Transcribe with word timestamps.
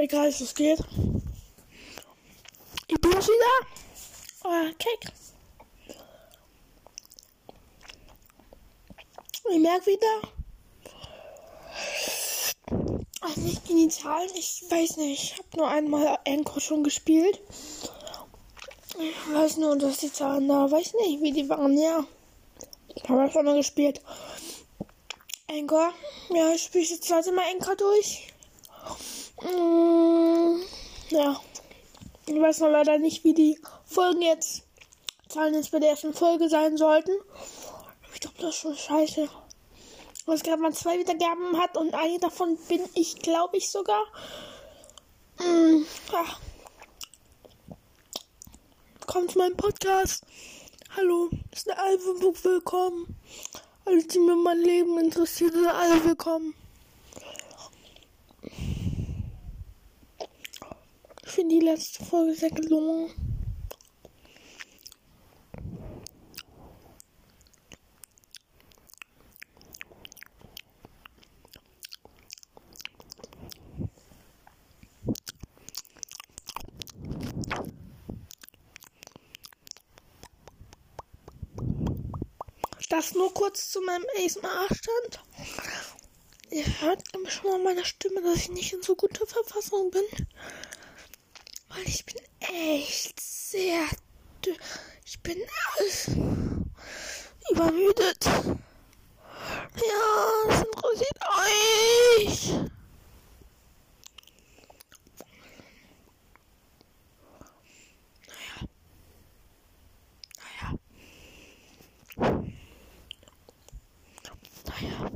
Egal, 0.00 0.28
es 0.28 0.54
geht. 0.54 0.78
Ich 2.88 3.00
bin 3.02 3.12
wieder. 3.12 3.66
Euer 4.44 4.72
Cake. 4.78 5.12
Ich 9.50 9.58
merke 9.58 9.86
wieder. 9.86 10.22
Ach, 13.20 13.36
nicht 13.36 13.68
in 13.68 13.76
die 13.76 13.88
Zahlen. 13.88 14.30
Ich 14.36 14.64
weiß 14.70 14.96
nicht. 14.96 15.22
Ich 15.22 15.38
habe 15.38 15.48
nur 15.58 15.68
einmal 15.68 16.18
Encore 16.24 16.62
schon 16.62 16.82
gespielt. 16.82 17.38
Ich 18.98 19.34
weiß 19.34 19.58
nur, 19.58 19.76
dass 19.76 19.98
die 19.98 20.10
Zahlen 20.10 20.48
da, 20.48 20.70
weiß 20.70 20.94
nicht, 20.94 21.20
wie 21.20 21.32
die 21.32 21.46
waren, 21.50 21.76
ja. 21.76 22.06
Habe 23.06 23.26
ich 23.26 23.32
schon 23.34 23.44
mal 23.44 23.56
gespielt. 23.56 24.00
Encore. 25.46 25.92
Ja, 26.30 26.54
ich 26.54 26.62
spiele 26.62 26.84
jetzt 26.84 27.04
zweite 27.04 27.32
Mal 27.32 27.50
Encore 27.52 27.76
durch. 27.76 28.32
Mm, 29.42 30.60
ja. 31.10 31.40
Ich 32.26 32.40
weiß 32.40 32.60
noch 32.60 32.70
leider 32.70 32.98
nicht, 32.98 33.24
wie 33.24 33.34
die 33.34 33.58
Folgen 33.84 34.22
jetzt, 34.22 34.62
Zahlen 35.28 35.54
jetzt 35.54 35.70
bei 35.70 35.78
der 35.78 35.90
ersten 35.90 36.14
Folge 36.14 36.48
sein 36.48 36.76
sollten. 36.76 37.12
Ich 38.14 38.20
glaube, 38.20 38.36
das 38.40 38.50
ist 38.50 38.60
schon 38.60 38.76
scheiße. 38.76 39.28
Es 40.26 40.42
gerade 40.44 40.62
mal 40.62 40.72
zwei 40.72 40.96
Wiedergaben 40.98 41.58
hat 41.58 41.76
und 41.76 41.92
eine 41.92 42.18
davon 42.20 42.56
bin 42.68 42.82
ich, 42.94 43.16
glaube 43.16 43.56
ich, 43.56 43.68
sogar. 43.68 44.04
Mm, 45.38 45.82
ja. 46.12 46.24
Kommt 49.06 49.32
zu 49.32 49.38
meinem 49.38 49.56
Podcast. 49.56 50.24
Hallo, 50.96 51.30
ist 51.50 51.66
der 51.66 51.82
Albumbuch 51.82 52.36
willkommen. 52.42 53.16
Alle, 53.84 54.04
die 54.04 54.20
mir 54.20 54.36
mein 54.36 54.58
Leben 54.58 54.98
interessieren, 54.98 55.52
sind 55.52 55.66
alle 55.66 56.04
willkommen. 56.04 56.54
Ich 61.30 61.36
finde 61.36 61.60
die 61.60 61.64
letzte 61.64 62.04
Folge 62.04 62.34
sehr 62.34 62.50
gelungen. 62.50 63.08
Das 82.88 83.14
nur 83.14 83.32
kurz 83.32 83.70
zu 83.70 83.80
meinem 83.82 84.04
ASMR-Stand. 84.18 85.20
Ihr 86.50 86.64
hört 86.80 87.04
schon 87.28 87.52
an 87.52 87.62
meiner 87.62 87.84
Stimme, 87.84 88.20
dass 88.20 88.38
ich 88.38 88.48
nicht 88.48 88.72
in 88.72 88.82
so 88.82 88.96
guter 88.96 89.24
Verfassung 89.28 89.92
bin. 89.92 90.02
Weil 91.80 91.88
ich 91.88 92.04
bin 92.04 92.16
echt 92.40 93.18
sehr. 93.20 93.86
Ich 95.06 95.18
bin 95.20 95.38
übermüdet. 97.50 98.24
Ja, 98.26 98.52
es 100.50 100.62
interessiert 100.62 101.20
euch. 101.46 102.52
Naja. 108.26 108.68
Naja. 112.16 112.40
Naja. 114.66 115.10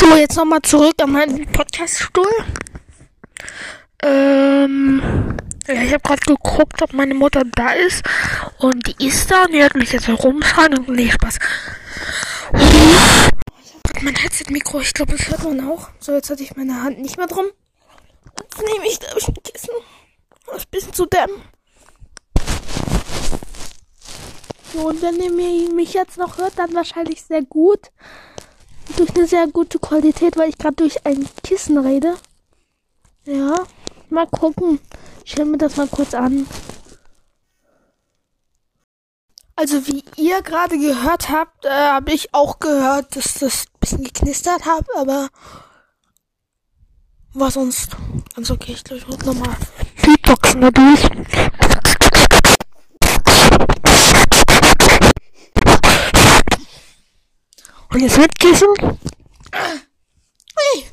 So, 0.00 0.16
jetzt 0.16 0.34
nochmal 0.34 0.62
zurück 0.62 0.94
an 1.02 1.12
meinen 1.12 1.44
Podcaststuhl. 1.52 2.24
Ähm, 4.02 5.36
ja, 5.68 5.74
ich 5.74 5.92
habe 5.92 6.00
gerade 6.00 6.22
geguckt, 6.22 6.80
ob 6.80 6.94
meine 6.94 7.12
Mutter 7.12 7.42
da 7.54 7.72
ist. 7.72 8.02
Und 8.60 8.86
die 8.86 9.06
ist 9.06 9.30
da 9.30 9.44
und 9.44 9.52
die 9.52 9.60
hört 9.60 9.74
mich 9.74 9.92
jetzt 9.92 10.08
herumschreien 10.08 10.78
und 10.78 10.88
nee, 10.88 11.10
Spaß. 11.10 11.38
Mein 14.00 14.14
Headset-Mikro, 14.14 14.80
ich 14.80 14.94
glaube, 14.94 15.18
das 15.18 15.28
hört 15.28 15.44
man 15.44 15.68
auch. 15.68 15.90
So, 15.98 16.12
jetzt 16.14 16.30
hatte 16.30 16.44
ich 16.44 16.56
meine 16.56 16.82
Hand 16.82 16.98
nicht 16.98 17.18
mehr 17.18 17.26
drum. 17.26 17.44
Jetzt 18.40 18.56
nehme 18.56 18.86
ich, 18.86 19.00
glaube 19.00 19.18
ich, 19.18 19.28
ein 19.28 19.34
Kissen. 19.34 19.74
Um 20.46 20.56
es 20.56 20.62
ein 20.62 20.70
bisschen 20.70 20.94
zu 20.94 21.04
dämmen. 21.04 21.42
So, 24.72 24.88
und 24.88 25.02
wenn 25.02 25.20
ihr 25.20 25.74
mich 25.74 25.92
jetzt 25.92 26.16
noch 26.16 26.38
hört, 26.38 26.58
dann 26.58 26.72
wahrscheinlich 26.72 27.22
sehr 27.22 27.42
gut 27.42 27.90
durch 28.96 29.14
eine 29.14 29.26
sehr 29.26 29.46
gute 29.48 29.78
Qualität, 29.78 30.36
weil 30.36 30.50
ich 30.50 30.58
gerade 30.58 30.76
durch 30.76 31.06
ein 31.06 31.28
Kissen 31.42 31.78
rede. 31.78 32.16
Ja, 33.24 33.64
mal 34.08 34.26
gucken. 34.26 34.80
Ich 35.24 35.36
höre 35.36 35.44
mir 35.44 35.58
das 35.58 35.76
mal 35.76 35.88
kurz 35.88 36.14
an. 36.14 36.46
Also 39.56 39.86
wie 39.86 40.02
ihr 40.16 40.40
gerade 40.42 40.78
gehört 40.78 41.28
habt, 41.28 41.66
äh, 41.66 41.68
habe 41.68 42.12
ich 42.12 42.32
auch 42.32 42.60
gehört, 42.60 43.14
dass 43.14 43.34
das 43.34 43.66
ein 43.66 43.78
bisschen 43.78 44.04
geknistert 44.04 44.64
hat, 44.64 44.86
aber 44.96 45.28
war 47.34 47.50
sonst 47.50 47.90
ganz 48.34 48.50
okay. 48.50 48.72
Ich 48.72 48.84
glaube, 48.84 49.02
ich 49.02 49.06
muss 49.06 49.18
nochmal 49.24 49.54
Beatboxen 50.02 50.60
dadurch. 50.62 51.02
Und 57.92 58.00
jetzt 58.00 58.18
mit 58.18 58.38
Kissen. 58.38 58.68
Hey. 59.52 60.86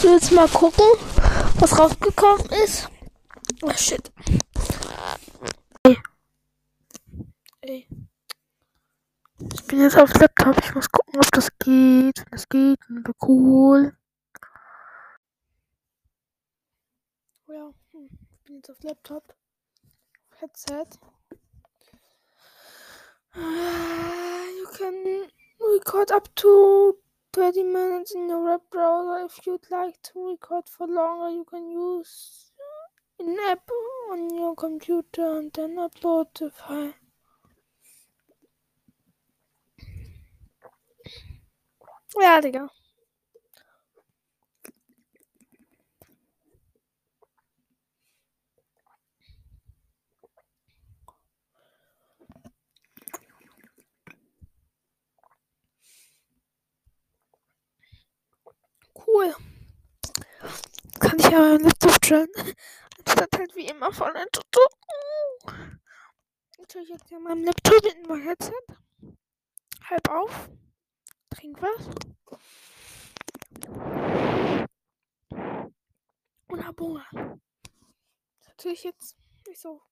So, 0.00 0.08
jetzt 0.08 0.32
mal 0.32 0.48
gucken, 0.48 0.84
was 1.56 1.78
rausgekommen 1.78 2.46
ist. 2.64 2.88
Oh 3.60 3.72
shit. 3.76 4.10
Ey. 5.82 5.98
Ey. 7.60 7.86
Ich 9.52 9.64
bin 9.66 9.82
jetzt 9.82 9.98
auf 9.98 10.14
Laptop. 10.14 10.56
Ich 10.64 10.74
muss 10.74 10.90
gucken, 10.90 11.20
ob 11.20 11.30
das 11.32 11.48
geht. 11.58 12.18
Wenn 12.18 12.30
das 12.30 12.48
geht, 12.48 12.78
dann 12.88 13.04
wäre 13.04 13.14
cool. 13.28 13.92
Ja, 17.52 17.72
hm. 17.92 18.08
ich 18.32 18.44
bin 18.44 18.56
jetzt 18.56 18.70
auf 18.70 18.82
Laptop. 18.82 19.34
Headset. 20.38 20.98
Uh, 23.36 23.40
you 24.56 24.66
can 24.76 25.28
record 25.60 26.10
up 26.10 26.34
to 26.34 26.96
30 27.32 27.64
minutes 27.64 28.14
in 28.14 28.28
your 28.28 28.42
web 28.44 28.60
browser. 28.70 29.26
If 29.26 29.46
you'd 29.46 29.70
like 29.70 30.00
to 30.02 30.30
record 30.30 30.68
for 30.68 30.86
longer, 30.86 31.30
you 31.30 31.44
can 31.44 31.70
use 31.70 32.52
an 33.18 33.36
app 33.48 33.68
on 34.10 34.30
your 34.30 34.54
computer 34.56 35.38
and 35.38 35.52
then 35.52 35.76
upload 35.76 36.26
the 36.38 36.50
file. 36.50 36.94
Ja, 42.20 42.40
Digga. 42.40 42.68
Cool. 59.20 59.34
Kann 60.98 61.18
ich 61.18 61.26
ja 61.26 61.40
meinen 61.40 61.64
Laptop 61.64 62.00
chillen. 62.00 62.28
Anstatt 63.04 63.28
halt 63.36 63.54
wie 63.54 63.66
immer 63.66 63.92
von 63.92 64.14
der 64.14 64.26
Toto. 64.32 64.60
Jetzt 66.56 66.74
habe 66.74 66.84
ich 66.84 66.88
jetzt 66.88 67.10
ja 67.10 67.18
meinem 67.18 67.44
Laptop 67.44 67.84
in 67.84 68.02
mein 68.08 68.22
Headset. 68.22 68.52
Halb 69.90 70.08
auf. 70.08 70.48
Trink 71.28 71.60
was. 71.60 71.86
Und 76.48 76.66
hab 76.66 76.80
Hunger. 76.80 77.06
Natürlich 78.46 78.84
jetzt 78.84 79.18
nicht 79.46 79.60
so 79.60 79.82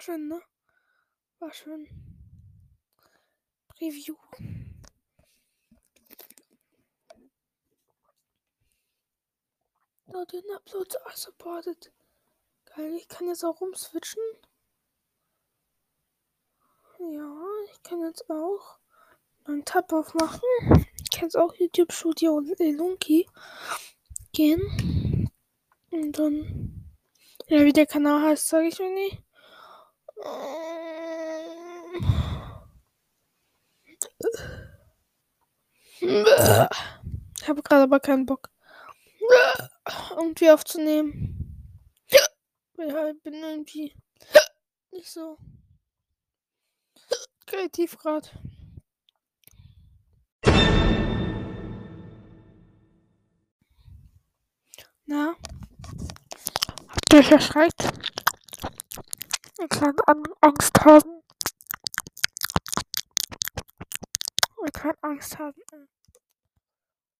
war 0.00 0.04
schön, 0.04 0.28
ne? 0.28 0.40
War 1.40 1.52
schön. 1.52 1.86
Preview. 3.68 4.16
Now 10.06 10.24
den 10.24 10.50
Uploads 10.56 10.96
are 10.96 11.16
supported. 11.16 11.92
Geil, 12.64 12.94
ich 12.94 13.08
kann 13.08 13.28
jetzt 13.28 13.44
auch 13.44 13.60
umswitchen. 13.60 14.22
Ja, 16.98 17.44
ich 17.70 17.82
kann 17.82 18.00
jetzt 18.00 18.30
auch 18.30 18.78
einen 19.44 19.66
Tab 19.66 19.92
aufmachen. 19.92 20.40
Ich 21.02 21.10
kann 21.10 21.24
jetzt 21.24 21.36
auch 21.36 21.54
YouTube 21.56 21.92
Studio 21.92 22.36
und 22.36 22.58
Elunki 22.58 23.28
gehen. 24.32 25.30
Und 25.90 26.18
dann, 26.18 26.90
ja, 27.48 27.66
wie 27.66 27.72
der 27.74 27.86
Kanal 27.86 28.22
heißt, 28.22 28.48
sage 28.48 28.68
ich 28.68 28.78
mir 28.78 28.94
nicht. 28.94 29.22
Ich 36.02 37.48
habe 37.48 37.62
gerade 37.62 37.82
aber 37.82 38.00
keinen 38.00 38.26
Bock, 38.26 38.50
irgendwie 40.10 40.50
aufzunehmen. 40.50 41.36
Ich 42.08 43.22
bin 43.22 43.34
irgendwie 43.34 43.94
nicht 44.92 45.10
so 45.10 45.38
kreativ 47.46 47.98
gerade. 47.98 48.28
Na? 55.06 55.34
Habt 56.88 57.12
ihr 57.12 57.18
euch 57.18 57.30
erschreckt? 57.32 57.82
Ihr 59.60 59.68
könnt 59.68 60.00
Angst 60.40 60.80
haben. 60.80 61.22
Ihr 64.64 64.72
könnt 64.72 65.04
Angst 65.04 65.38
haben. 65.38 65.60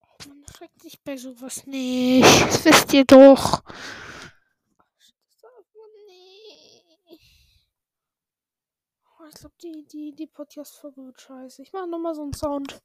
Oh, 0.00 0.28
man 0.28 0.42
erschreckt 0.42 0.82
sich 0.82 1.00
bei 1.02 1.16
sowas 1.16 1.64
nicht. 1.66 2.24
Das 2.42 2.64
wisst 2.64 2.92
ihr 2.92 3.04
doch. 3.04 3.62
Oh, 9.06 9.26
ich 9.28 9.34
glaube, 9.36 9.54
die, 9.62 9.86
die, 9.86 10.12
die 10.16 10.26
Podcast-Folge 10.26 11.04
wird 11.04 11.20
scheiße. 11.20 11.62
Ich 11.62 11.72
mache 11.72 11.86
nochmal 11.86 12.16
so 12.16 12.22
einen 12.22 12.34
Sound. 12.34 12.82